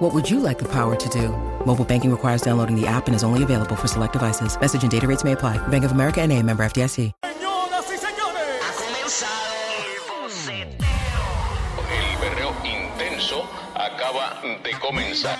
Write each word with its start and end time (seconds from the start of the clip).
What 0.00 0.14
would 0.14 0.30
you 0.30 0.40
like 0.40 0.58
the 0.58 0.68
power 0.68 0.96
to 0.96 1.08
do? 1.10 1.28
Mobile 1.66 1.84
banking 1.84 2.10
requires 2.10 2.40
downloading 2.40 2.74
the 2.74 2.86
app 2.86 3.06
and 3.06 3.14
is 3.14 3.22
only 3.22 3.42
available 3.42 3.76
for 3.76 3.86
select 3.86 4.14
devices. 4.14 4.58
Message 4.58 4.82
and 4.82 4.90
data 4.90 5.06
rates 5.06 5.24
may 5.24 5.32
apply. 5.32 5.58
Bank 5.68 5.84
of 5.84 5.92
America 5.92 6.22
and 6.22 6.32
a 6.32 6.42
member 6.42 6.62
FDIC. 6.64 7.12
Señoras 7.22 7.84
y 7.92 7.98
señores, 7.98 8.62
Ha 8.62 8.72
comenzado 8.80 9.52
el 9.84 10.00
boceteo. 10.22 10.70
El 11.92 12.18
berreo 12.18 12.54
intenso 12.64 13.44
acaba 13.74 14.40
de 14.64 14.70
comenzar. 14.80 15.38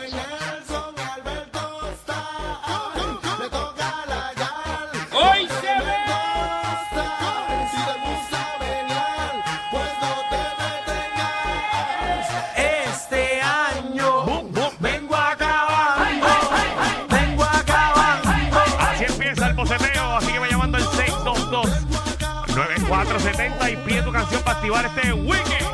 622-9470 23.20 23.72
y 23.72 23.76
pide 23.76 24.02
tu 24.02 24.12
canción 24.12 24.42
para 24.42 24.58
activar 24.58 24.86
este 24.86 25.12
weekend. 25.12 25.66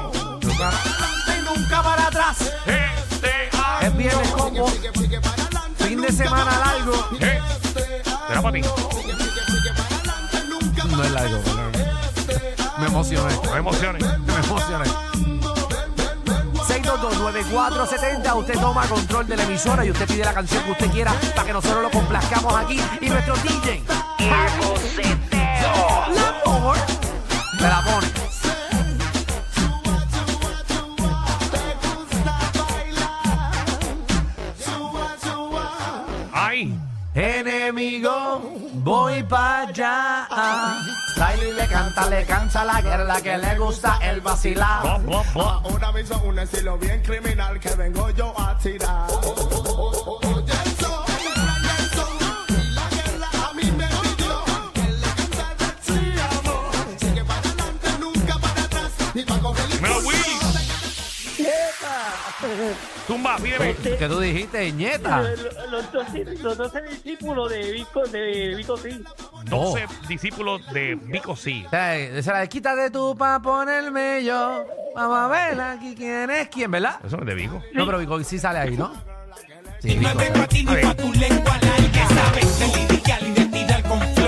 Nunca 1.44 1.82
para 1.82 2.06
atrás. 2.06 2.52
Este 2.66 3.50
Es 3.82 3.96
viernes 3.96 4.28
como 4.30 4.66
fin 5.78 6.00
de 6.00 6.12
semana 6.12 6.58
largo. 6.58 7.08
Eh, 7.20 7.40
Será 8.28 8.42
para 8.42 8.52
ti. 8.52 8.62
No 10.88 11.02
es 11.04 11.10
largo, 11.12 11.38
Me 12.78 12.86
emocioné. 12.86 13.34
No 13.44 13.56
emociones. 13.56 14.02
Me 14.02 14.34
emocioné. 14.34 14.84
6229470, 16.66 18.36
usted 18.36 18.54
toma 18.60 18.86
control 18.86 19.26
de 19.26 19.36
la 19.36 19.42
emisora 19.44 19.84
y 19.84 19.90
usted 19.90 20.06
pide 20.06 20.24
la 20.24 20.34
canción 20.34 20.62
que 20.64 20.70
usted 20.72 20.90
quiera 20.90 21.12
para 21.34 21.46
que 21.46 21.52
nosotros 21.52 21.82
lo 21.82 21.90
complazcamos 21.90 22.54
aquí. 22.54 22.80
Y 23.00 23.08
nuestro 23.08 23.34
DJ, 23.36 23.82
amor, 24.18 24.78
me 27.66 27.72
la 27.72 27.82
pone. 27.82 28.06
Ay, 36.32 36.78
Enemigo, 37.14 38.42
voy 38.74 39.22
para 39.24 39.68
allá. 39.68 40.28
Baila 41.16 41.44
y 41.44 41.52
le 41.52 41.66
canta, 41.66 42.08
le 42.08 42.24
cansa 42.24 42.64
la 42.64 42.80
guerra 42.82 43.20
que 43.20 43.36
le 43.38 43.58
gusta 43.58 43.98
el 44.02 44.20
vacilar. 44.20 45.00
Ahora 45.34 45.92
mismo 45.92 46.18
un 46.24 46.38
estilo 46.38 46.78
bien 46.78 47.02
criminal 47.02 47.58
que 47.58 47.74
vengo 47.74 48.10
yo 48.10 48.32
a 48.38 48.56
tirar. 48.58 49.08
Tumba, 63.06 63.36
pídeme. 63.36 63.74
¿Qué 63.74 64.08
tú 64.08 64.20
dijiste, 64.20 64.70
ñeta? 64.72 65.22
Los 65.70 65.92
doce, 65.92 66.24
los 66.42 66.56
doce 66.56 66.82
discípulos 66.82 67.50
de 67.50 67.72
Vico, 67.72 68.02
de 68.04 68.54
Vico 68.54 68.76
sí. 68.76 69.02
12 69.44 69.86
discípulos 70.08 70.60
de 70.72 70.96
Vico 70.96 71.34
Sí. 71.36 71.64
O 71.66 71.70
sea, 71.70 71.96
esa 71.96 72.32
la 72.32 72.40
de 72.40 72.48
quítate 72.48 72.90
tú 72.90 73.16
pa' 73.16 73.40
ponerme 73.40 74.22
yo. 74.24 74.66
Vamos 74.94 75.18
a 75.18 75.28
ver 75.28 75.60
aquí 75.60 75.94
quién 75.94 76.30
es 76.30 76.48
quién, 76.48 76.70
¿verdad? 76.70 77.00
Eso 77.04 77.16
no 77.16 77.22
es 77.22 77.28
de 77.28 77.34
Vico. 77.34 77.62
No, 77.72 77.86
pero 77.86 77.98
Vico 77.98 78.22
sí 78.22 78.38
sale 78.38 78.58
ahí, 78.58 78.76
¿no? 78.76 78.92
Sí, 79.80 79.96
Vico. 79.96 80.10
A 80.10 80.14
ver, 80.14 80.32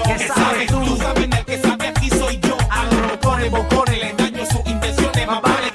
¿Qué 0.06 0.18
sabes 0.18 0.66
tú? 0.68 0.98
A 2.70 2.84
los 2.84 3.02
bocones, 3.12 3.50
bocones, 3.50 3.98
le 3.98 4.12
daño 4.14 4.46
sus 4.46 4.66
intenciones. 4.66 5.26
Más 5.26 5.42
vale 5.42 5.67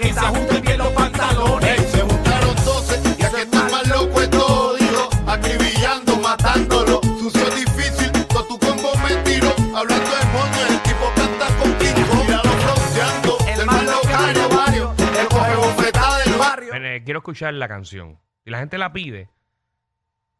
escuchar 17.24 17.54
la 17.54 17.70
canción. 17.70 18.20
Si 18.44 18.52
la 18.52 18.60
gente 18.60 18.78
la 18.78 18.92
pide, 18.92 19.30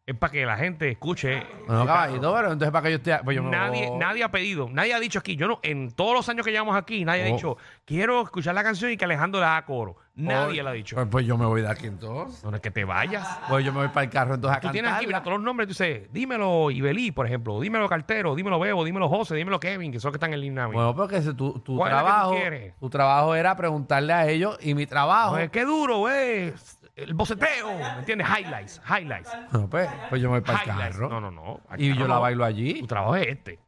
es 0.06 0.14
para 0.16 0.30
que 0.32 0.44
la 0.44 0.56
gente 0.56 0.90
escuche. 0.90 1.42
No, 1.66 1.86
caballito, 1.86 2.34
pero 2.34 2.52
entonces 2.52 2.70
para 2.70 2.84
que 2.84 2.90
yo 2.90 2.96
esté. 2.96 3.18
Pues 3.24 3.34
yo 3.36 3.42
me- 3.42 3.50
Nadie, 3.50 3.90
nadie 3.96 4.22
ha 4.22 4.30
pedido, 4.30 4.68
nadie 4.70 4.92
ha 4.92 5.00
dicho 5.00 5.18
aquí, 5.18 5.34
yo 5.36 5.48
no, 5.48 5.60
en 5.62 5.90
todos 5.92 6.12
los 6.12 6.28
años 6.28 6.44
que 6.44 6.52
llevamos 6.52 6.76
aquí, 6.76 7.04
nadie 7.06 7.22
ha 7.24 7.30
Oh. 7.30 7.34
dicho, 7.36 7.56
quiero 7.86 8.22
escuchar 8.22 8.54
la 8.54 8.62
canción 8.62 8.90
y 8.90 8.96
que 8.98 9.04
Alejandro 9.06 9.40
la 9.40 9.56
haga 9.56 9.66
coro. 9.66 9.96
Nadie 10.16 10.62
lo 10.62 10.68
ha 10.68 10.72
dicho. 10.72 10.94
Pues, 10.94 11.08
pues 11.10 11.26
yo 11.26 11.36
me 11.36 11.44
voy 11.46 11.62
de 11.62 11.68
aquí 11.68 11.86
entonces. 11.86 12.44
No 12.44 12.54
es 12.54 12.60
que 12.62 12.70
te 12.70 12.84
vayas. 12.84 13.26
Pues 13.48 13.64
yo 13.64 13.72
me 13.72 13.78
voy 13.80 13.88
para 13.88 14.04
el 14.04 14.10
carro 14.10 14.34
entonces 14.34 14.58
a 14.58 14.60
Tú 14.60 14.70
tienes 14.70 14.92
aquí, 14.92 15.06
mira, 15.08 15.22
todos 15.22 15.38
los 15.38 15.44
nombres, 15.44 15.66
tú 15.66 15.70
dices, 15.72 16.12
dímelo 16.12 16.70
Ibelí, 16.70 17.10
por 17.10 17.26
ejemplo, 17.26 17.58
dímelo 17.60 17.88
Cartero, 17.88 18.34
dímelo 18.36 18.60
Bebo, 18.60 18.84
dímelo 18.84 19.08
José, 19.08 19.34
dímelo 19.34 19.58
Kevin, 19.58 19.90
que 19.90 19.98
son 19.98 20.10
los 20.10 20.12
que 20.12 20.16
están 20.18 20.32
en 20.34 20.40
línea. 20.40 20.66
mía. 20.68 20.74
Bueno, 20.74 20.94
porque 20.94 21.16
ese 21.16 21.34
tu, 21.34 21.58
tu 21.60 21.76
¿Cuál 21.76 21.90
es 21.90 21.96
la 21.96 22.00
que 22.02 22.04
tú 22.06 22.10
trabajo, 22.12 22.30
quieres? 22.36 22.74
tu 22.78 22.90
trabajo 22.90 23.34
era 23.34 23.56
preguntarle 23.56 24.12
a 24.12 24.28
ellos 24.28 24.56
y 24.60 24.74
mi 24.74 24.86
trabajo. 24.86 25.34
Oye, 25.34 25.48
qué 25.50 25.64
duro, 25.64 25.98
güey. 25.98 26.52
El 26.96 27.12
boceteo, 27.14 27.76
¿me 27.76 27.98
entiendes? 28.00 28.28
Highlights, 28.28 28.80
highlights. 28.88 29.36
No, 29.52 29.68
pues, 29.68 29.90
pues 30.08 30.22
yo 30.22 30.30
me 30.30 30.38
voy 30.38 30.46
para 30.46 30.62
el 30.62 30.68
highlights. 30.68 30.96
carro. 30.96 31.08
No, 31.08 31.20
no, 31.20 31.30
no. 31.30 31.60
Y 31.76 31.88
yo 31.88 32.02
no. 32.06 32.14
la 32.14 32.18
bailo 32.20 32.44
allí. 32.44 32.80
Tu 32.80 32.86
trabajo 32.86 33.16
es 33.16 33.26
este. 33.28 33.58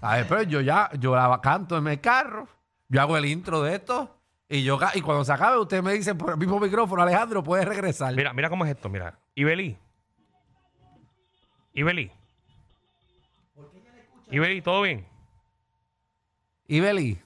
A 0.00 0.16
ver, 0.16 0.26
pero 0.26 0.42
yo 0.42 0.60
ya, 0.60 0.90
yo 0.98 1.14
la 1.14 1.40
canto 1.40 1.78
en 1.78 1.84
mi 1.84 1.96
carro, 1.98 2.48
yo 2.88 3.00
hago 3.00 3.16
el 3.16 3.24
intro 3.26 3.62
de 3.62 3.76
esto 3.76 4.18
y 4.48 4.64
yo 4.64 4.76
ca- 4.78 4.90
y 4.96 5.00
cuando 5.00 5.24
se 5.24 5.32
acabe 5.32 5.58
usted 5.60 5.80
me 5.80 5.92
dice 5.92 6.14
por 6.16 6.30
el 6.32 6.36
mismo 6.38 6.58
micrófono, 6.58 7.02
Alejandro, 7.02 7.40
puedes 7.44 7.66
regresar. 7.66 8.12
Mira, 8.16 8.32
mira 8.32 8.50
cómo 8.50 8.64
es 8.64 8.72
esto, 8.72 8.88
mira. 8.88 9.16
Ibelí. 9.36 9.78
Ibelí. 11.74 12.10
Ibelí, 14.30 14.60
¿todo 14.62 14.82
bien? 14.82 15.06
Y 16.66 16.80
Beli, 16.80 17.20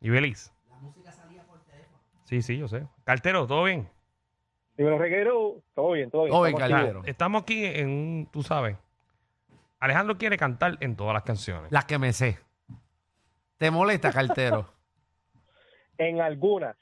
Ibeliz. 0.00 0.52
La 0.68 0.76
música 0.78 1.12
salía 1.12 1.42
por 1.44 1.60
teléfono. 1.60 1.98
Sí, 2.24 2.42
sí, 2.42 2.58
yo 2.58 2.66
sé. 2.68 2.86
Cartero, 3.04 3.46
¿todo 3.46 3.64
bien? 3.64 3.88
Dímelo, 4.76 4.98
reguero, 4.98 5.62
todo 5.74 5.92
bien, 5.92 6.10
todo 6.10 6.22
bien. 6.24 6.32
Todo 6.32 6.42
bien, 6.42 6.54
Estamos 6.54 6.68
Ya, 6.70 6.76
Cartero. 6.76 7.02
estamos 7.06 7.42
aquí 7.42 7.64
en 7.64 7.88
un, 7.88 8.28
tú 8.32 8.42
sabes. 8.42 8.76
Alejandro 9.78 10.16
quiere 10.18 10.36
cantar 10.36 10.76
en 10.80 10.96
todas 10.96 11.14
las 11.14 11.22
canciones. 11.22 11.70
las 11.70 11.84
que 11.84 11.98
me 11.98 12.12
sé. 12.12 12.38
¿Te 13.58 13.70
molesta, 13.70 14.12
cartero? 14.12 14.68
En 15.98 16.20
algunas. 16.20 16.74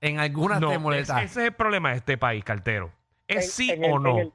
En 0.00 0.18
algunas 0.18 0.58
No, 0.58 0.68
te 0.68 0.74
es- 0.76 0.80
molesta. 0.80 1.22
ese 1.22 1.40
es 1.42 1.46
el 1.48 1.52
problema 1.52 1.90
de 1.90 1.96
este 1.98 2.16
país, 2.16 2.42
cartero. 2.42 2.90
¿Es 3.28 3.44
En- 3.44 3.50
sí 3.50 3.70
en 3.70 3.84
el- 3.84 3.92
o 3.92 3.98
no? 3.98 4.18
el- 4.18 4.32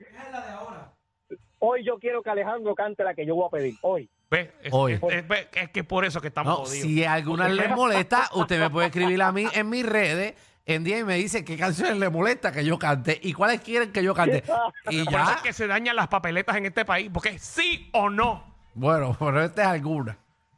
Hoy 1.57 1.83
yo 1.83 1.97
quiero 1.99 2.21
que 2.21 2.29
Alejandro 2.29 2.73
cante 2.75 3.03
la 3.03 3.13
que 3.15 3.25
yo 3.25 3.33
voy 3.35 3.47
a 3.47 3.49
pedir. 3.49 3.75
Hoy. 3.81 4.07
¿Ves? 4.29 4.49
Es, 4.61 4.71
Hoy. 4.71 4.93
es- 4.93 5.01
es- 5.03 5.25
es- 5.29 5.47
es 5.53 5.69
que 5.71 5.83
por 5.83 6.05
eso 6.05 6.21
que 6.21 6.27
estamos 6.27 6.51
No, 6.59 6.65
jodidos. 6.65 6.83
si 6.87 7.03
a 7.03 7.13
algunas 7.13 7.51
les 7.51 7.69
molesta, 7.71 8.29
usted 8.35 8.59
me 8.59 8.69
puede 8.69 8.87
escribir 8.87 9.19
a 9.23 9.31
mí 9.31 9.45
en 9.53 9.69
mis 9.69 9.83
redes 9.85 10.35
en 10.75 10.83
día 10.83 10.99
y 10.99 11.03
me 11.03 11.15
dice 11.15 11.43
qué 11.45 11.57
canciones 11.57 11.97
le 11.97 12.09
molesta 12.09 12.51
que 12.51 12.63
yo 12.65 12.77
cante 12.79 13.19
y 13.21 13.33
cuáles 13.33 13.61
quieren 13.61 13.91
que 13.91 14.03
yo 14.03 14.13
cante. 14.13 14.43
Y 14.89 15.03
Por 15.03 15.13
eso 15.13 15.25
ya, 15.25 15.33
es 15.35 15.41
que 15.41 15.53
se 15.53 15.67
dañan 15.67 15.95
las 15.95 16.07
papeletas 16.07 16.55
en 16.55 16.65
este 16.65 16.85
país, 16.85 17.09
porque 17.13 17.29
es 17.29 17.41
sí 17.43 17.89
o 17.93 18.09
no. 18.09 18.43
bueno, 18.73 19.15
pero 19.19 19.43
esta 19.43 19.61
es 19.63 19.67
alguna. 19.67 20.11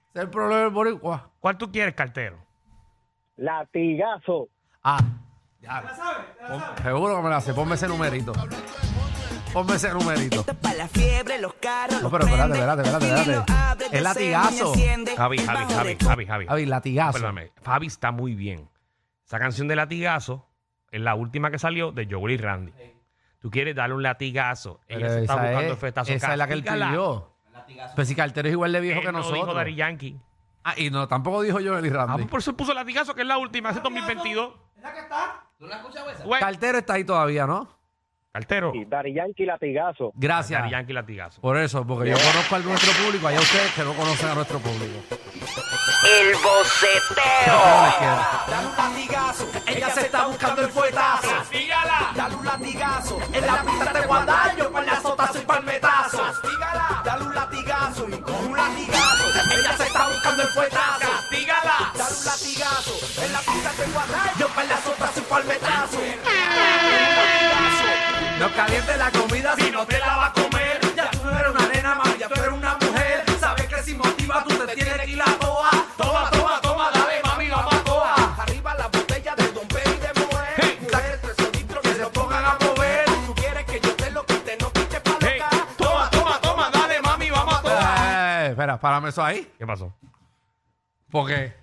Ese 0.09 0.19
es 0.19 0.21
el 0.23 0.29
problema 0.29 0.61
del 0.61 0.69
boricua. 0.71 1.29
¿Cuál 1.39 1.57
tú 1.57 1.71
quieres, 1.71 1.93
cartero? 1.95 2.37
Latigazo. 3.37 4.49
Ah, 4.83 4.99
ya. 5.61 5.81
Pon- 6.47 6.83
Seguro 6.83 7.17
que 7.17 7.21
me 7.23 7.29
la 7.29 7.41
sé. 7.41 7.53
Ponme 7.53 7.75
ese 7.75 7.87
numerito. 7.87 8.33
Ponme 9.53 9.75
ese 9.75 9.89
numerito. 9.93 10.43
Para 10.43 10.75
la 10.75 10.87
fiebre, 10.87 11.39
los 11.39 11.53
carros. 11.55 12.01
No, 12.01 12.09
pero 12.11 12.25
espérate, 12.25 12.53
espérate, 12.53 12.81
espérate, 12.83 13.21
espérate. 13.21 13.97
Es 13.97 14.01
latigazo. 14.03 14.73
Javi, 15.17 15.37
Javi, 15.37 15.73
Javi, 15.73 15.97
Javi, 15.99 16.25
Javi. 16.25 16.45
Javi, 16.47 16.65
latigazo. 16.65 17.13
Perdóname, 17.13 17.51
Fabi 17.61 17.87
está 17.87 18.11
muy 18.11 18.35
bien. 18.35 18.69
Esa 19.31 19.39
canción 19.39 19.69
de 19.69 19.77
latigazo 19.77 20.45
es 20.91 20.99
la 20.99 21.15
última 21.15 21.49
que 21.51 21.57
salió 21.57 21.93
de 21.93 22.05
Joel 22.05 22.33
y 22.33 22.37
Randy. 22.37 22.73
Tú 23.39 23.49
quieres 23.49 23.73
darle 23.73 23.95
un 23.95 24.03
latigazo. 24.03 24.81
Ella 24.89 25.07
Pero 25.07 25.09
se 25.13 25.21
está 25.21 25.33
esa 25.35 25.41
buscando 25.41 25.61
es, 25.61 25.71
el 25.71 25.77
fetazo. 25.77 26.11
esa 26.11 26.31
es 26.33 26.37
la 26.37 26.47
que 26.47 26.53
él 26.53 26.63
Castígala. 26.65 26.87
pidió. 26.89 27.31
Pero 27.95 28.05
si 28.05 28.13
Cartero 28.13 28.47
es 28.49 28.51
igual 28.51 28.73
de 28.73 28.81
viejo 28.81 28.99
Él 28.99 29.05
que 29.05 29.11
no 29.13 29.19
dijo 29.19 29.31
nosotros. 29.31 29.55
Daddy 29.55 29.75
Yankee. 29.75 30.19
Ah, 30.65 30.73
y 30.75 30.89
no, 30.89 31.07
tampoco 31.07 31.41
dijo 31.43 31.61
yo 31.61 31.77
el 31.77 31.85
Ah, 31.85 32.05
Randy. 32.07 32.23
pues 32.23 32.27
por 32.29 32.39
eso 32.41 32.57
puso 32.57 32.73
latigazo, 32.73 33.15
que 33.15 33.21
es 33.21 33.27
la 33.27 33.37
última, 33.37 33.69
ese 33.69 33.79
2022. 33.79 34.53
¿Tú 35.57 35.65
la 35.65 35.77
escuchas 35.77 36.03
esa? 36.13 36.23
Güey, 36.25 36.41
Cartero 36.41 36.77
está 36.79 36.93
ahí 36.95 37.05
todavía, 37.05 37.47
¿no? 37.47 37.69
Cartero. 38.33 38.71
Y 38.73 38.85
Dari 38.85 39.13
Yankee 39.13 39.45
latigazo. 39.45 40.13
Gracias. 40.15 40.69
Yankee 40.71 40.93
latigazo. 40.93 41.41
Por 41.41 41.57
eso, 41.57 41.85
porque 41.85 42.11
yo 42.11 42.15
conozco 42.15 42.55
a 42.55 42.59
nuestro 42.59 42.93
público, 43.03 43.27
allá 43.27 43.39
ustedes 43.39 43.73
que 43.73 43.83
no 43.83 43.93
conocen 43.93 44.29
a 44.29 44.35
nuestro 44.35 44.59
público. 44.59 44.99
El 46.07 46.33
boceteo. 46.35 47.59
Dale 48.47 48.67
un 48.67 48.77
latigazo, 48.77 49.47
ella 49.67 49.89
se 49.89 50.01
está 50.01 50.27
buscando 50.27 50.61
el 50.61 50.69
fuetazo. 50.69 51.27
Castígala. 51.29 52.11
Dale 52.15 52.35
un 52.35 52.45
latigazo, 52.45 53.19
en 53.33 53.45
la 53.45 53.61
pista 53.63 53.93
te 53.93 54.07
guarda 54.07 54.55
yo 54.57 54.71
para 54.71 54.85
el 54.85 54.89
azotazo 54.91 55.37
y 55.37 55.45
palmetazo. 55.45 56.17
Castígala. 56.23 57.01
Dale 57.03 57.23
un 57.25 57.35
latigazo 57.35 58.07
y 58.07 58.11
con 58.13 58.45
un 58.45 58.57
latigazo, 58.57 59.27
ella 59.59 59.77
se 59.77 59.83
está 59.83 60.07
buscando 60.07 60.43
el 60.43 60.49
fuetazo. 60.49 60.99
Castígala. 60.99 61.91
Dale 61.97 62.15
un 62.15 62.25
latigazo, 62.25 63.25
en 63.25 63.33
la 63.33 63.39
pista 63.39 63.71
te 63.71 63.91
guarda 63.91 64.23
yo 64.23 64.23
para 64.23 64.30
No 68.51 68.57
calientes 68.57 68.97
la 68.97 69.11
comida 69.11 69.55
Si 69.57 69.71
no 69.71 69.85
te 69.85 69.97
la 69.97 70.17
va 70.17 70.25
a 70.25 70.33
comer, 70.33 70.79
ya 70.93 71.09
tú 71.09 71.19
no 71.23 71.39
eres 71.39 71.51
una 71.51 71.67
nena, 71.69 71.95
mami, 71.95 72.17
ya 72.19 72.27
tú 72.27 72.33
eres 72.37 72.51
una 72.51 72.77
mujer. 72.81 73.23
Sabes 73.39 73.65
que 73.67 73.81
si 73.81 73.93
motiva 73.95 74.43
tú 74.43 74.55
te 74.57 74.75
tienes 74.75 74.99
que 74.99 75.11
ir 75.11 75.21
a 75.21 75.25
toa. 75.39 75.69
Toma, 75.95 76.29
toma, 76.31 76.59
toma, 76.61 76.91
dale, 76.91 77.21
mami, 77.23 77.47
vamos 77.47 77.73
a 77.73 77.83
toa. 77.83 78.13
Arriba 78.39 78.75
la 78.75 78.87
botella 78.87 79.35
de 79.35 79.51
Don 79.53 79.67
Pedro 79.69 79.93
y 79.93 79.99
de 79.99 80.13
Moe. 80.19 80.45
Hey. 80.57 80.79
Tres 80.85 81.19
que 81.81 81.93
se 81.93 82.05
pongan 82.07 82.43
a 82.43 82.57
mover. 82.59 83.05
Tú 83.25 83.33
quieres 83.35 83.65
que 83.65 83.79
yo 83.79 83.95
te 83.95 84.11
lo 84.11 84.25
quite, 84.25 84.57
no 84.59 84.71
quite 84.73 84.99
pa' 84.99 85.17
Hey. 85.21 85.41
Toma, 85.77 86.09
toma, 86.09 86.41
toma, 86.41 86.69
dale, 86.71 87.01
mami, 87.01 87.29
vamos 87.29 87.55
a 87.55 87.61
toa. 87.61 88.43
Eh, 88.43 88.47
espera, 88.49 88.77
párame 88.77 89.09
eso 89.09 89.23
ahí. 89.23 89.49
¿Qué 89.57 89.65
pasó? 89.65 89.93
Porque 91.09 91.53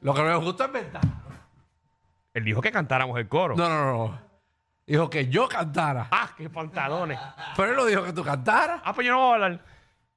lo 0.00 0.12
que 0.14 0.22
me 0.22 0.34
gusta 0.34 0.64
es 0.64 0.72
verdad. 0.72 1.02
Él 2.34 2.44
dijo 2.44 2.60
que 2.60 2.72
cantáramos 2.72 3.16
el 3.18 3.28
coro. 3.28 3.54
No, 3.54 3.68
no, 3.68 3.84
no. 3.84 4.31
Dijo 4.86 5.08
que 5.08 5.28
yo 5.28 5.48
cantara. 5.48 6.08
Ah, 6.10 6.30
qué 6.36 6.50
pantalones. 6.50 7.18
Pero 7.56 7.70
él 7.70 7.76
no 7.76 7.84
dijo 7.84 8.02
que 8.04 8.12
tú 8.12 8.24
cantaras. 8.24 8.80
Ah, 8.84 8.92
pues 8.92 9.06
yo 9.06 9.12
no 9.12 9.18
voy 9.20 9.30
a 9.30 9.34
hablar. 9.34 9.60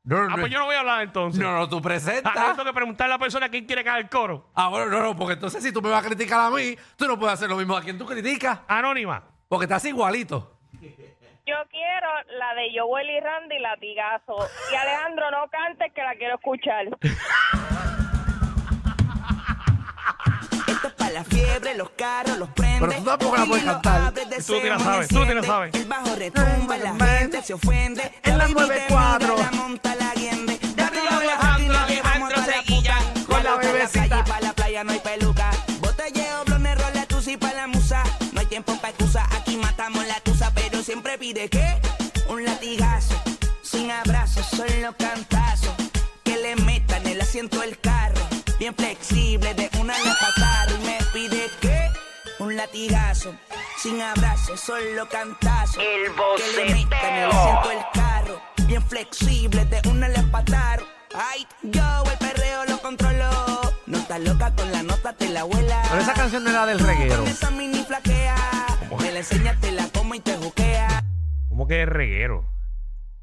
No, 0.03 0.17
Ah, 0.29 0.35
pues 0.39 0.51
yo 0.51 0.59
no 0.59 0.65
voy 0.65 0.75
a 0.75 0.79
hablar 0.81 1.01
entonces. 1.03 1.41
no, 1.41 1.51
no, 1.55 1.67
tú 1.69 1.77
Ah, 1.77 1.81
presentas. 1.81 2.33
tengo 2.33 2.63
que 2.63 2.73
preguntarle 2.73 3.13
a 3.13 3.17
la 3.17 3.19
persona 3.21 3.49
quién 3.49 3.65
quiere 3.65 3.81
haga 3.81 3.97
el 3.97 4.09
coro. 4.09 4.49
Ah, 4.55 4.67
bueno, 4.69 4.85
no, 4.87 4.99
no, 5.01 5.15
porque 5.15 5.33
entonces 5.33 5.63
si 5.63 5.71
tú 5.71 5.81
me 5.81 5.89
vas 5.89 6.03
a 6.03 6.07
criticar 6.07 6.39
a 6.41 6.49
mí, 6.49 6.75
tú 6.95 7.07
no 7.07 7.17
puedes 7.17 7.33
hacer 7.33 7.49
lo 7.49 7.55
mismo 7.57 7.75
a 7.75 7.81
quien 7.81 7.97
tú 7.97 8.05
criticas. 8.05 8.59
Anónima. 8.67 9.23
Porque 9.47 9.65
estás 9.65 9.83
igualito. 9.85 10.57
Yo 11.47 11.55
quiero 11.69 12.07
la 12.39 12.55
de 12.55 12.71
Joel 12.79 13.07
y 13.09 13.19
Randy 13.19 13.59
latigazo. 13.59 14.35
Y 14.71 14.75
Alejandro, 14.75 15.29
no 15.31 15.47
cantes 15.49 15.93
que 15.93 16.01
la 16.01 16.15
quiero 16.15 16.35
escuchar. 16.35 16.85
para 21.05 21.19
la 21.19 21.23
fiebre, 21.23 21.75
los 21.75 21.91
carros, 21.91 22.37
los 22.39 22.49
prende. 22.49 22.79
Pero 22.87 22.97
tú 22.97 23.05
tampoco 23.05 23.37
la 23.37 23.45
puedes 23.45 23.63
cantar. 23.63 24.13
Tú 24.13 24.59
te 24.59 24.69
la 24.69 24.79
sabes, 24.79 25.07
tú 25.07 25.25
te 25.25 25.35
la 25.35 25.43
sabes. 25.43 25.75
El 25.75 25.85
bajo 25.85 26.15
retumba, 26.15 26.77
la 26.77 26.95
gente 26.95 27.43
se 27.43 27.53
ofende. 27.53 28.11
En 28.23 28.37
la 28.37 28.45
baby 28.45 28.55
te 28.55 28.89
94. 28.89 29.35
mira, 29.35 29.51
La 29.51 29.57
monta 29.57 29.95
la 29.95 30.13
guiende. 30.15 30.59
Arriba 30.83 31.17
Alejandro, 31.17 31.77
Alejandro 31.77 32.43
se 32.43 32.73
guilla 32.73 32.97
Con 33.27 33.43
la 33.43 33.55
bebecita. 33.55 34.23
Para 34.23 34.41
la 34.41 34.53
playa 34.53 34.83
no 34.83 34.93
hay 34.93 34.99
peluca. 34.99 35.51
Botelleo, 35.79 36.43
blones, 36.45 36.75
rola, 36.75 37.05
tusi 37.05 37.37
para 37.37 37.53
la 37.53 37.67
musa. 37.67 38.03
No 38.33 38.39
hay 38.39 38.47
tiempo 38.47 38.75
para 38.77 38.89
excusa. 38.89 39.27
Aquí 39.37 39.57
matamos 39.57 40.07
la 40.07 40.19
tusa, 40.21 40.51
pero 40.55 40.81
siempre 40.81 41.19
pide 41.19 41.49
que 41.49 41.77
un 42.29 42.43
latigazo. 42.43 43.13
Sin 43.61 43.91
abrazos, 43.91 44.47
solo 44.47 44.95
cantazos. 44.97 45.75
Que 46.23 46.37
le 46.37 46.55
metan 46.55 47.05
el 47.05 47.21
asiento 47.21 47.59
del 47.59 47.77
carro. 47.79 48.21
Bien 48.57 48.73
flexible, 48.73 49.53
de 49.53 49.69
una 49.79 49.97
le 49.99 50.09
latigazo. 52.65 53.33
Sin 53.77 54.01
abrazos, 54.01 54.59
solo 54.59 55.07
cantazos. 55.09 55.77
El 55.77 56.11
Que 56.37 56.65
le 56.65 56.73
metan 56.73 57.13
el 57.13 57.31
asiento 57.31 57.69
del 57.69 57.85
carro. 57.93 58.41
Bien 58.67 58.81
flexible, 58.83 59.65
de 59.65 59.87
una 59.89 60.07
le 60.07 60.21
patar. 60.23 60.81
Ay, 61.15 61.45
yo 61.63 62.03
el 62.11 62.17
perreo 62.17 62.65
lo 62.65 62.79
controlo. 62.81 63.29
No 63.85 63.97
estás 63.97 64.19
loca 64.21 64.53
con 64.55 64.71
la 64.71 64.81
nota, 64.83 65.13
te 65.13 65.29
la 65.29 65.41
abuela. 65.41 65.81
Pero 65.89 66.01
esa 66.01 66.13
canción 66.13 66.47
era 66.47 66.65
del 66.65 66.79
reguero. 66.79 67.17
Con 67.17 67.27
esa 67.27 67.51
mini 67.51 67.83
flaquea. 67.83 68.35
Me 68.99 69.11
la 69.11 69.19
enseñas, 69.19 69.59
te 69.61 69.71
la 69.71 69.87
como 69.89 70.15
y 70.15 70.19
te 70.19 70.35
juquea. 70.37 71.03
¿Cómo 71.49 71.67
que 71.67 71.83
es 71.83 71.89
reguero? 71.89 72.45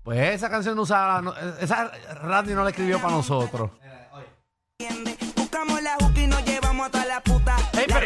Pues 0.05 0.35
esa 0.35 0.49
canción 0.51 0.77
no 0.77 0.83
usaba. 0.83 1.21
no- 1.21 1.35
esa 1.61 1.91
Randy 2.23 2.55
no 2.55 2.63
la 2.65 2.71
escribió 2.71 3.01
para 3.01 3.15
nosotros. 3.15 3.71
Buscamos 5.37 5.83
la 5.83 5.95
juca 6.01 6.21
y 6.21 6.27
nos 6.27 6.45
llevamos 6.45 6.87
a 6.87 6.91
toda 6.91 7.05
la 7.07 7.21
puta. 7.21 7.57
Ey, 7.73 7.85
pero- 7.87 8.01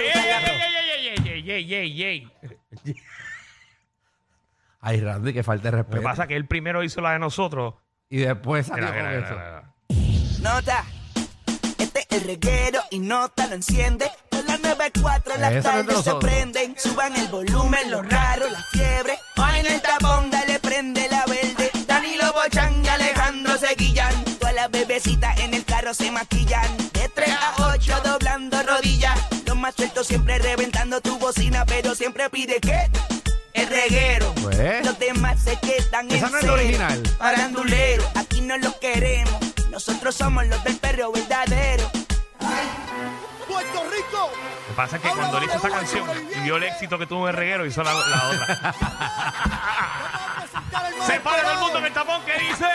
ey, 1.75 2.03
ey, 2.03 2.03
ey, 2.03 2.33
ey, 2.43 2.51
ey, 2.71 2.81
ey! 2.85 2.97
Ay, 4.81 5.01
Randy, 5.01 5.33
que 5.33 5.43
falta 5.43 5.65
de 5.65 5.71
Lo 5.73 5.77
respeto. 5.79 5.99
que 5.99 6.05
pasa 6.05 6.23
es 6.23 6.29
que 6.29 6.37
él 6.37 6.47
primero 6.47 6.83
hizo 6.85 7.01
la 7.01 7.13
de 7.13 7.19
nosotros. 7.19 7.75
Y 8.09 8.19
después 8.19 8.67
salió 8.67 8.85
Mira, 8.87 8.97
con 9.03 9.09
mira, 9.09 9.27
eso. 9.27 9.35
mira, 9.35 9.75
mira. 10.39 10.51
Nota. 10.55 10.85
Este 11.79 12.01
es 12.01 12.07
el 12.13 12.21
reguero 12.27 12.81
y 12.91 12.99
nota 13.01 13.47
lo 13.49 13.55
enciende. 13.57 14.09
Con 14.31 14.47
las 14.47 14.61
94 14.61 15.35
las 15.39 15.53
Esa 15.55 15.73
no 15.73 15.81
es 15.81 15.87
de 15.87 15.93
tardes 15.93 16.05
se 16.05 16.11
nosotros. 16.11 16.25
prenden. 16.33 16.75
Suban 16.79 17.17
el 17.17 17.27
volumen, 17.29 17.91
lo 17.91 18.03
raro, 18.03 18.49
la 18.49 18.63
fiebre. 18.71 19.19
Hoy 19.37 19.59
en 19.59 19.67
el 19.67 19.83
tapón, 19.83 20.31
dale, 20.31 20.61
prende 20.61 21.09
la 21.11 21.25
verde. 21.27 21.71
Danilo 21.87 22.33
Bochan 22.33 22.85
y 22.85 22.89
Alejandro 22.89 23.57
se 23.57 23.75
guillan. 23.75 24.25
Todas 24.39 24.55
las 24.55 24.71
bebecitas 24.71 25.41
en 25.41 25.53
el 25.55 25.65
carro 25.65 25.93
se 25.95 26.13
maquillan. 26.13 26.77
De 26.93 27.09
3 27.13 27.29
a 27.31 27.73
8 27.75 28.03
doblando 28.05 28.63
rodillas. 28.63 29.19
Más 29.67 29.75
sueltos 29.75 30.07
siempre 30.07 30.39
reventando 30.39 31.01
tu 31.01 31.19
bocina, 31.19 31.67
pero 31.67 31.97
siempre 31.97 32.31
pide 32.31 32.61
que 32.61 32.89
el 33.53 33.67
reguero. 33.67 34.33
Pues. 34.41 34.87
Los 34.87 34.97
demás 34.97 35.43
se 35.43 35.59
quedan 35.59 36.09
Esa 36.09 36.27
en 36.27 36.33
no 36.33 36.39
es 36.39 36.45
la 36.45 36.53
cero. 36.53 36.53
original. 36.53 37.03
Parandulero, 37.19 38.05
aquí 38.15 38.43
no 38.43 38.57
los 38.59 38.77
queremos. 38.77 39.35
Nosotros 39.73 40.15
somos 40.15 40.47
los 40.47 40.63
del 40.63 40.77
perro 40.77 41.11
verdadero. 41.11 41.91
Puerto 43.49 43.85
Rico. 43.91 44.31
Lo 44.31 44.69
que 44.69 44.75
pasa 44.77 44.97
es 44.99 45.03
que 45.03 45.09
cuando 45.09 45.39
él 45.39 45.45
hizo 45.47 45.57
esa 45.57 45.69
canción 45.69 46.09
y 46.37 46.41
vio 46.43 46.59
el 46.59 46.63
éxito 46.63 46.97
que 46.97 47.09
tuvo 47.09 47.29
el 47.29 47.35
reguero, 47.35 47.67
hizo 47.67 47.83
la, 47.83 47.93
la 47.93 48.29
otra. 48.29 48.75
Se 51.09 51.19
para 51.19 51.43
todo 51.43 51.53
el 51.55 51.59
mundo 51.59 51.79
en 51.81 51.87
el 51.87 51.93
tapón 51.93 52.23
que 52.25 52.35
dice. 52.39 52.67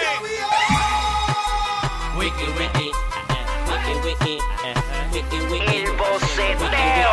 Wiki, 2.18 2.44
wiki. 2.60 2.92
El 3.92 4.00
boceteo. 5.98 7.12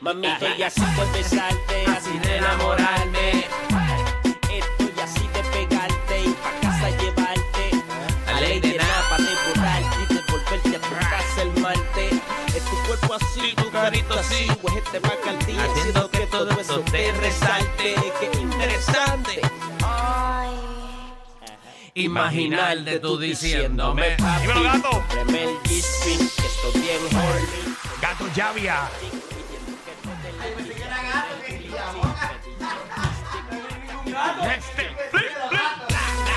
Mami, 0.00 0.26
estoy 0.26 0.62
así 0.62 0.80
por 0.96 1.12
besarte, 1.12 1.84
así 1.96 2.18
de 2.18 2.36
enamorarme. 2.38 3.44
Estoy 4.50 4.94
así 5.02 5.28
de 5.28 5.42
pegarte 5.52 6.20
y 6.20 6.30
pa' 6.30 6.60
casa 6.62 6.88
llevarte. 6.90 7.70
A 8.26 8.32
ley 8.40 8.58
de 8.60 8.76
nada 8.78 9.08
pa' 9.10 9.18
devorarte 9.18 9.96
y 10.02 10.06
devolverte 10.14 10.76
a 10.76 10.80
tu 10.80 10.94
casa 10.94 11.42
el 11.42 11.52
martes. 11.60 12.12
Es 12.54 12.64
tu 12.64 12.76
cuerpo 12.86 13.14
así, 13.14 13.54
tu 13.54 13.70
carito 13.70 14.14
así, 14.14 14.46
huejete 14.62 15.00
macaldía, 15.00 15.64
haciendo 15.64 16.08
que 16.10 16.26
todo 16.26 16.50
eso 16.58 16.80
te 16.90 17.12
resalte. 17.12 17.94
Qué 18.20 18.30
interesante. 18.38 19.40
Imaginar 19.80 20.63
de 21.94 22.98
tú 23.00 23.16
diciéndome 23.16 24.16
Dímelo, 24.40 24.62
gato. 24.64 25.04
Preme 25.08 25.44
el 25.44 25.56
G-string, 25.62 26.18
que 26.18 26.46
estoy 26.46 26.80
bien 26.80 26.98
horny 27.14 27.76
Gato 28.02 28.26
Llavia. 28.34 28.90
Este. 34.56 34.90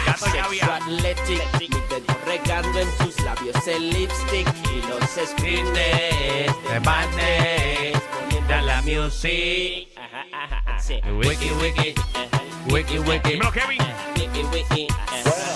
Sexo 0.06 0.36
Llavia. 0.36 0.76
athletic 0.76 1.60
Mi 1.60 1.68
dedo 1.68 2.18
regando 2.24 2.80
en 2.80 2.98
tus 2.98 3.20
labios 3.22 3.68
el 3.68 3.90
lipstick 3.90 4.48
Y 4.72 4.82
los 4.88 5.10
screens 5.28 5.74
de 5.74 6.80
madness 6.86 8.00
Poniendo 8.48 8.66
la 8.68 8.82
music 8.82 9.90
Ajá, 9.98 10.26
ajá, 10.32 10.64
ajá, 10.66 10.80
sí. 10.80 11.02
Wiki, 11.12 11.52
wiki 11.62 11.96
Wiki, 12.72 13.00
wiki 13.00 13.30
Dímelo, 13.30 13.52
Kevin. 13.52 13.78
Wiki, 14.16 14.44
wiki 14.44 14.88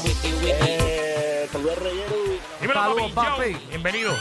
Wiki, 0.04 0.34
wiki 0.34 0.52
Eh, 0.52 1.48
saludos 1.52 1.78
reguero. 1.78 2.16
Dímelo, 2.62 2.96
papi. 2.96 3.12
papi. 3.14 3.58
Bienvenido. 3.70 4.12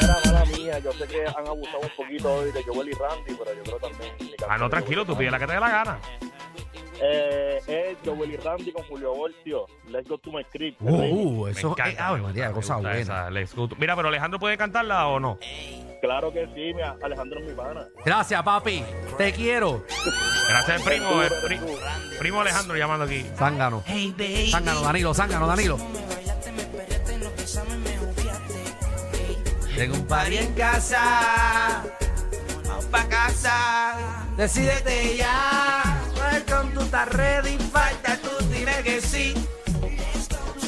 Mira, 0.00 0.16
mala 0.24 0.44
mía, 0.46 0.78
yo 0.80 0.92
sé 0.92 1.06
que 1.06 1.24
han 1.26 1.46
abusado 1.46 1.80
un 1.80 1.90
poquito 1.96 2.32
hoy 2.34 2.52
de 2.52 2.62
Joel 2.64 2.88
y 2.88 2.92
Randy, 2.92 3.34
pero 3.38 3.54
yo 3.54 3.62
creo 3.62 3.78
también. 3.78 4.12
Ah, 4.48 4.58
no, 4.58 4.68
tranquilo, 4.70 5.04
tú 5.04 5.16
pide 5.16 5.30
la 5.30 5.38
que 5.38 5.46
te 5.46 5.52
dé 5.54 5.60
la 5.60 5.70
gana. 5.70 5.98
Eh, 7.04 7.60
es 7.66 7.96
Joel 8.04 8.32
y 8.32 8.36
Randy 8.36 8.72
con 8.72 8.84
Julio 8.84 9.14
Voltio. 9.14 9.66
Let's 9.88 10.08
go 10.08 10.18
to 10.18 10.30
my 10.30 10.44
script. 10.44 10.80
Uh, 10.80 11.46
eso 11.48 11.74
es. 11.84 11.98
Ave 11.98 12.20
María, 12.20 12.52
cosa 12.52 12.76
buena. 12.76 12.96
esa, 12.98 13.30
let's 13.30 13.54
go 13.54 13.66
to- 13.68 13.76
Mira, 13.76 13.96
pero 13.96 14.08
Alejandro 14.08 14.38
puede 14.38 14.56
cantarla 14.58 15.06
o 15.08 15.18
no. 15.20 15.38
Claro 16.02 16.32
que 16.32 16.44
sí, 16.54 16.74
mi 16.74 16.82
Alejandro 16.82 17.38
es 17.38 17.46
mi 17.46 17.54
pana. 17.54 17.86
Gracias, 18.04 18.42
papi. 18.42 18.84
Te 19.16 19.32
quiero. 19.32 19.84
Gracias 20.48 20.82
primo, 20.82 21.22
el 21.22 21.30
pri- 21.44 21.60
primo 22.18 22.40
Alejandro 22.40 22.76
llamando 22.76 23.04
aquí. 23.04 23.24
Zángano. 23.38 23.84
Hey, 23.86 24.12
baby. 24.18 24.50
Zángano, 24.50 24.80
Danilo, 24.82 25.14
Zángano, 25.14 25.46
Danilo. 25.46 25.78
Tengo 29.76 29.94
un 29.94 30.06
party 30.06 30.36
en 30.38 30.54
casa. 30.54 31.84
Vamos 32.66 32.84
pa' 32.86 33.04
casa. 33.08 33.96
Decídete 34.36 35.16
ya. 35.16 36.02
Welcome, 36.16 36.72
tú 36.74 36.80
estás 36.80 37.08
ready. 37.10 37.58
Falta 37.58 38.16
tú, 38.18 38.30
dime 38.52 38.72
que 38.82 39.00
sí. 39.00 39.34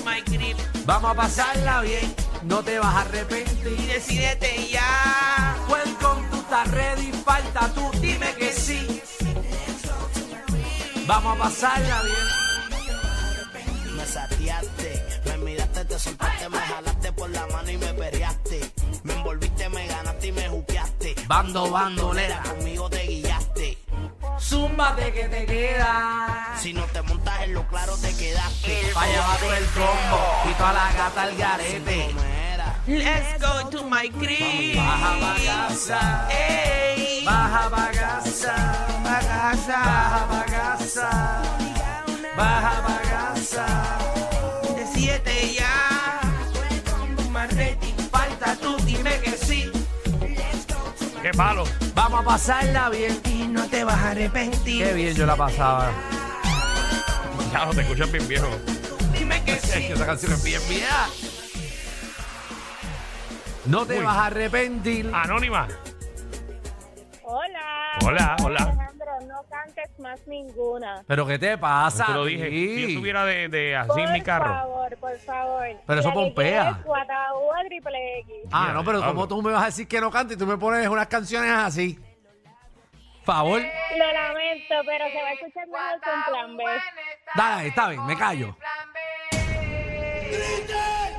My 0.04 0.20
grip. 0.22 0.56
Vamos 0.86 1.10
a 1.10 1.14
pasarla 1.14 1.80
bien. 1.80 2.14
No 2.44 2.62
te 2.62 2.78
vas 2.78 2.94
a 2.94 3.00
arrepentir. 3.00 3.76
Y 3.78 3.86
decídete 3.86 4.68
ya. 4.68 5.56
Welcome, 5.68 6.28
tú 6.30 6.36
estás 6.36 6.70
ready. 6.70 7.12
Falta 7.24 7.68
tú, 7.74 7.90
dime 8.00 8.34
que 8.34 8.52
sí. 8.52 9.00
Vamos 11.06 11.36
a 11.36 11.42
pasarla 11.42 12.02
bien. 12.02 13.96
Me 13.96 14.06
sateaste, 14.06 15.20
me 15.26 15.38
miraste, 15.38 15.84
te 15.84 15.98
soltaste, 15.98 16.48
me 16.48 16.58
jalaste 16.58 17.12
por 17.12 17.30
la 17.30 17.46
mano 17.46 17.70
y 17.70 17.78
me 17.78 17.94
perreaste. 17.94 18.60
Me 19.02 19.14
envolviste, 19.14 19.68
me 19.68 19.86
ganaste 19.86 20.26
y 20.26 20.32
me 20.32 20.48
juqueaste. 20.48 21.14
Bando, 21.26 21.70
bandolera. 21.70 22.42
Conmigo 22.42 22.90
te 22.90 23.06
guiaste. 23.06 23.43
Zúmbate 24.40 25.12
que 25.12 25.24
te 25.24 25.46
queda. 25.46 26.54
Si 26.58 26.72
no 26.72 26.84
te 26.86 27.02
montas 27.02 27.42
en 27.42 27.54
lo 27.54 27.66
claro, 27.68 27.96
te 27.96 28.14
quedaste. 28.16 28.92
Vaya 28.94 29.20
va 29.20 29.36
todo 29.36 29.54
el 29.54 29.64
combo. 29.66 30.50
Y 30.50 30.54
toda 30.54 30.72
la 30.72 30.92
gata 30.92 31.22
al 31.22 31.36
garete. 31.36 32.14
Let's 32.86 33.40
go 33.40 33.70
to 33.70 33.84
my 33.84 34.10
crib. 34.10 34.76
Baja 34.76 35.18
pa' 35.20 35.36
casa. 35.44 36.28
Ey. 36.30 37.24
Baja. 37.24 37.70
Pa' 37.70 37.90
casa. 37.92 38.54
Baja 39.02 39.56
pa' 40.28 41.63
¡Qué 51.24 51.30
palo! 51.30 51.64
Vamos 51.94 52.20
a 52.20 52.22
pasarla 52.22 52.90
bien. 52.90 53.18
Y 53.24 53.48
no 53.48 53.66
te 53.66 53.82
vas 53.82 53.96
a 53.96 54.10
arrepentir. 54.10 54.84
Qué 54.84 54.92
bien 54.92 55.14
yo 55.14 55.24
la 55.24 55.34
pasaba. 55.34 55.90
Ya 57.50 57.70
te 57.70 57.80
escuchas 57.80 58.12
bien 58.12 58.28
viejo. 58.28 58.46
Dime 59.18 59.42
que 59.42 59.56
sí. 59.56 59.86
Esa 59.86 60.04
canción 60.04 60.32
es 60.32 60.44
bien 60.44 60.60
vieja. 60.68 61.06
No 63.64 63.86
te 63.86 64.00
Uy. 64.00 64.04
vas 64.04 64.18
a 64.18 64.26
arrepentir. 64.26 65.10
Anónima. 65.14 65.66
Hola. 67.22 67.98
Hola, 68.04 68.36
hola. 68.44 68.62
Alejandro, 68.62 69.06
no 69.26 69.44
cantes 69.48 69.98
más 70.00 70.20
ninguna. 70.26 71.04
Pero 71.06 71.26
¿qué 71.26 71.38
te 71.38 71.56
pasa? 71.56 72.04
Te 72.04 72.12
lo 72.12 72.26
dije. 72.26 72.50
Si 72.50 72.82
yo 72.82 72.88
estuviera 72.88 73.24
de, 73.24 73.48
de 73.48 73.76
así 73.76 73.88
por 73.88 74.00
en 74.00 74.12
mi 74.12 74.20
carro. 74.20 74.52
favor, 74.52 74.73
por 75.16 75.24
favor. 75.24 75.66
Pero 75.86 76.00
eso 76.00 76.08
La 76.08 76.14
que 76.14 76.20
pompea. 76.20 76.62
quiero 76.62 76.78
es 76.78 76.84
Guataúba 76.84 77.56
triple 77.66 78.18
X. 78.20 78.34
Ah, 78.52 78.70
no, 78.74 78.84
pero 78.84 79.02
como 79.04 79.28
tú 79.28 79.42
me 79.42 79.52
vas 79.52 79.62
a 79.62 79.66
decir 79.66 79.86
que 79.88 80.00
no 80.00 80.10
cantes 80.10 80.36
y 80.36 80.38
tú 80.38 80.46
me 80.46 80.56
pones 80.56 80.86
unas 80.88 81.06
canciones 81.06 81.50
así. 81.50 81.98
Favor. 83.24 83.60
Lo 83.60 84.12
lamento, 84.12 84.74
pero 84.84 85.04
se 85.06 85.22
va 85.22 85.28
a 85.28 85.32
escuchar 85.32 85.66
mejor 85.68 86.00
con 86.02 86.32
plan 86.32 86.56
B. 86.56 86.64
Dale, 87.34 87.68
está 87.68 87.88
bien, 87.88 88.04
me 88.06 88.16
callo. 88.18 88.56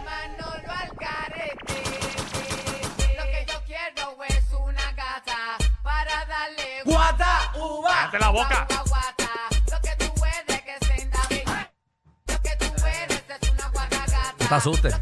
Manolo 0.05 0.71
Alcarete. 0.71 1.83
Lo 3.17 3.23
que 3.23 3.45
yo 3.47 3.63
quiero 3.65 4.23
es 4.27 4.53
una 4.53 4.91
gata 4.91 5.57
para 5.81 6.25
darle 6.25 6.83
Guata, 6.85 7.51
uva. 7.55 7.89
Cállate 7.89 8.19
la 8.19 8.29
boca. 8.29 8.47
guata, 8.67 8.83
guata. 8.87 9.14
No 14.45 14.49
te 14.49 14.55
asustes. 14.55 14.95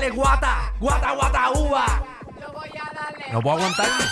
Darle 0.00 0.16
guata, 0.16 0.72
guata, 0.80 1.12
guata, 1.12 1.50
uva. 1.50 1.86
Yo 2.40 2.52
voy 2.52 2.70
a 2.70 2.94
darle 2.94 3.32
No 3.32 3.42
puedo 3.42 3.56
aguantarme. 3.56 4.04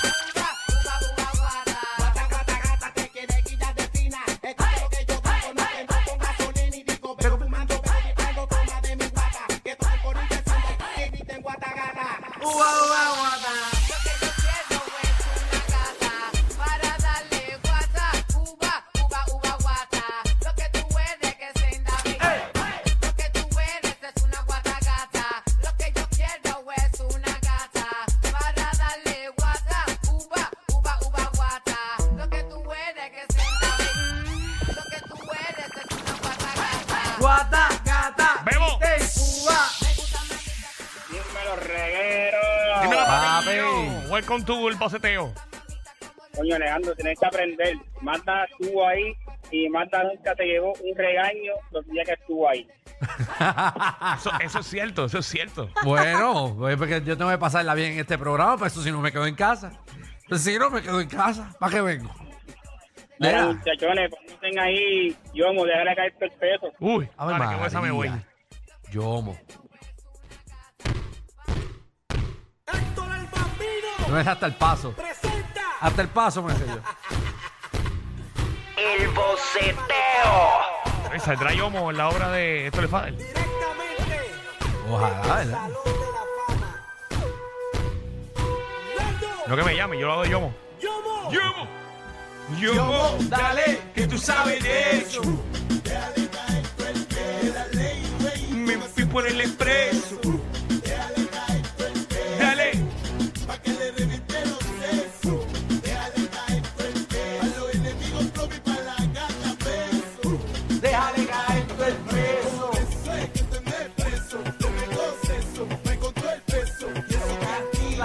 Welcome 44.19 44.45
to 44.47 44.69
el 44.69 44.75
boceteo. 44.75 45.33
Coño, 46.35 46.57
Alejandro, 46.57 46.93
tienes 46.97 47.21
que 47.21 47.27
aprender. 47.27 47.77
Manda 48.01 48.47
estuvo 48.47 48.85
ahí 48.85 49.15
y 49.53 49.69
Manda 49.69 50.03
nunca 50.03 50.35
te 50.35 50.45
llevó 50.45 50.73
un 50.73 50.97
regaño 50.97 51.53
los 51.71 51.87
días 51.87 52.05
que 52.05 52.15
estuvo 52.15 52.49
ahí. 52.49 52.67
Eso, 54.19 54.33
eso 54.41 54.59
es 54.59 54.67
cierto, 54.67 55.05
eso 55.05 55.19
es 55.19 55.27
cierto. 55.27 55.71
Bueno, 55.85 56.53
pues 56.59 56.77
porque 56.77 57.01
yo 57.05 57.17
tengo 57.17 57.31
que 57.31 57.39
pasarla 57.39 57.75
bien 57.75 57.93
en 57.93 58.01
este 58.01 58.19
programa, 58.19 58.59
pues 58.59 58.73
eso 58.73 58.83
si 58.83 58.91
no 58.91 59.01
me 59.01 59.13
quedo 59.13 59.25
en 59.25 59.37
casa. 59.37 59.71
Pues 60.29 60.43
si 60.43 60.59
no 60.59 60.69
me 60.69 60.83
quedo 60.83 61.01
en 61.01 61.09
casa, 61.09 61.55
¿para 61.61 61.75
qué 61.75 61.81
vengo? 61.81 62.13
Mira, 63.21 63.43
Mira. 63.45 63.47
muchachones, 63.53 64.11
ponten 64.11 64.59
ahí, 64.59 65.17
yo 65.33 65.53
me 65.53 65.65
déjale 65.65 65.95
caer 65.95 66.15
el 66.19 66.31
peso. 66.33 66.73
Uy, 66.81 67.09
Ave 67.17 67.33
dale, 67.35 67.51
que 67.51 67.57
con 67.57 67.67
esa 67.69 67.81
me 67.81 67.93
voy. 67.93 68.11
Yomo. 68.91 69.39
No 74.09 74.19
es 74.19 74.27
hasta 74.27 74.47
el 74.47 74.55
paso. 74.55 74.95
Hasta 75.81 76.03
el 76.03 76.09
paso 76.09 76.43
me 76.43 76.55
sé 76.55 76.67
yo. 76.67 76.79
El 78.77 79.09
boceteo. 79.09 79.79
Ay, 81.11 81.21
¿Saldrá 81.21 81.53
Yomo 81.53 81.91
en 81.91 81.97
la 81.99 82.09
obra 82.09 82.31
de 82.31 82.67
Héctor 82.67 82.85
El 82.85 82.91
Father? 82.91 83.15
Ojalá, 84.91 85.21
¿verdad? 85.21 85.69
No 89.47 89.57
que 89.57 89.63
me 89.63 89.77
llame, 89.77 89.99
yo 89.99 90.07
lo 90.07 90.13
hago 90.13 90.23
de 90.23 90.31
Yomo. 90.31 90.55
¡Yomo! 90.81 91.69
Yomo, 92.59 93.17
dale, 93.29 93.79
que 93.95 94.07
tú 94.07 94.17
sabes 94.17 94.63
de 94.63 94.99
eso. 94.99 95.23
Me 98.53 98.77
fui 98.79 99.05
por 99.05 99.27
el 99.27 99.41
expreso. 99.41 100.19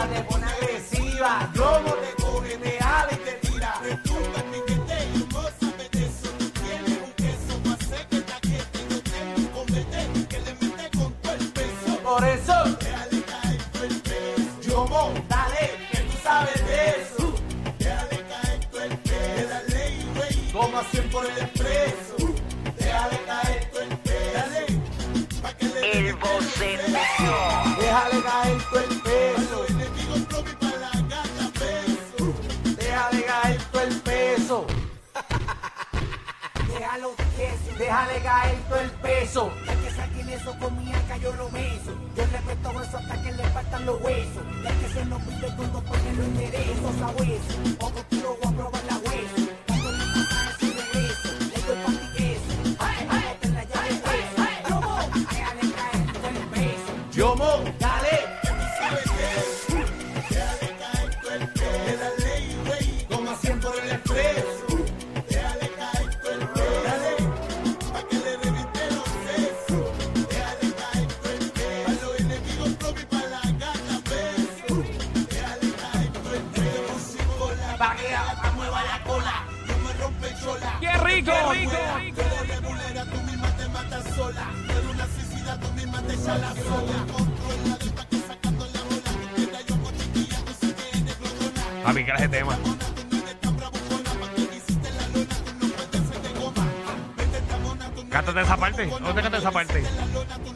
agresiva, 0.03 0.07
te 0.07 0.23
pone 0.23 0.45
agresiva. 0.45 1.51
Lobo 1.55 1.93
te 1.95 2.23
coge, 2.23 2.57
te 2.57 2.71
jala 2.79 3.11
y 3.11 3.15
te 3.15 3.47
tira. 3.47 3.73
Resulta 3.83 4.39
en 4.39 4.51
piquete, 4.51 4.97
yo 5.17 5.29
cosa 5.29 5.65
me 5.77 5.89
de 5.89 6.05
eso. 6.05 6.29
Tú 6.37 6.49
tienes 6.61 6.99
un 7.03 7.11
queso 7.13 7.53
pa' 7.63 7.73
hacer 7.73 8.07
que 8.07 8.21
taquete. 8.21 8.79
Yo 8.89 9.01
tengo 9.03 9.35
un 9.37 9.47
comete 9.47 10.27
que 10.29 10.39
le 10.39 10.53
mete 10.55 10.97
con 10.97 11.13
todo 11.21 11.33
el 11.33 11.47
peso. 11.51 11.99
Por 12.03 12.23
eso, 12.25 12.53
déjale 12.79 13.21
caer 13.23 13.61
todo 13.71 13.83
el 13.83 14.01
peso. 14.01 14.61
Yo 14.61 14.87
mo, 14.87 15.13
dale, 15.29 15.71
que 15.91 15.97
tú 15.99 16.17
sabes 16.23 16.67
de 16.67 16.89
eso. 16.89 17.33
Déjale 17.79 18.25
caer 18.31 18.65
todo 18.71 18.83
el 18.83 18.97
peso. 18.97 19.49
Dale, 19.49 20.05
güey. 20.15 20.51
Como 20.51 20.77
a 20.77 20.83
por 21.11 21.25
el 21.25 21.52
peso. 39.23 39.51
Ya 39.65 39.75
que 39.75 39.89
saquen 39.91 40.29
eso 40.29 40.55
con 40.59 40.77
mi 40.77 40.91
acá 40.91 41.17
yo 41.17 41.33
lo 41.33 41.49
beso. 41.49 41.91
Yo 42.15 42.23
respeto 42.31 42.81
eso 42.81 42.97
hasta 42.97 43.21
que 43.23 43.31
le 43.31 43.43
faltan 43.49 43.85
los 43.85 44.01
huesos. 44.01 44.43
Ya 44.63 44.71
que 44.79 44.87
se 44.93 45.05
nos 45.05 45.21
pide 45.23 45.49
todo 45.51 45.83
porque 45.87 46.13
lo 46.17 46.23
enderezo 46.23 46.87
a. 47.05 48.12
Cántate 98.13 98.41
esa 98.41 98.55
parte. 98.57 98.85
¿Dónde 98.85 99.21
canta 99.23 99.37
esa 99.39 99.51
parte? 99.51 99.83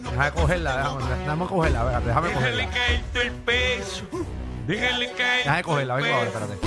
Déjame 0.04 0.32
cogerla, 0.32 0.78
déjame, 0.78 1.16
déjame 1.18 1.46
cogerla, 1.48 1.84
venga, 1.84 2.00
déjame 2.02 2.28
Déjale 2.28 2.34
cogerla. 2.54 2.70
caer 2.70 3.04
todo 3.12 3.24
el 3.24 3.32
peso. 3.32 4.04
Déjale 4.68 5.12
caer. 5.14 5.38
Déjame 5.40 5.64
cogerla, 5.64 5.96
vengo 5.96 6.16
ahora, 6.16 6.28
espérate. 6.28 6.58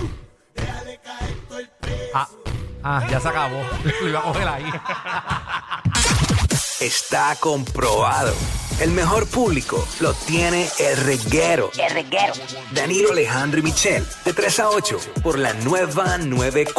Ah, 2.12 2.28
ah, 2.82 3.06
ya 3.09 3.20
se 3.20 3.28
acabó. 3.28 3.62
Lo 4.02 4.09
iba 4.09 4.18
a 4.18 4.23
coger 4.23 4.49
ahí. 4.49 4.64
Está 6.80 7.37
comprobado. 7.38 8.35
El 8.80 8.90
mejor 8.92 9.26
público 9.28 9.87
lo 10.00 10.14
tiene 10.14 10.66
el 10.78 10.97
reguero. 10.97 11.70
El 11.78 11.90
reguero. 11.92 12.32
Danilo 12.73 13.12
Alejandro 13.12 13.61
y 13.61 13.62
Michel, 13.62 14.06
de 14.25 14.32
3 14.32 14.61
a 14.61 14.70
8, 14.70 14.99
por 15.23 15.38
la 15.38 15.52
nueva 15.52 16.16
94. 16.16 16.73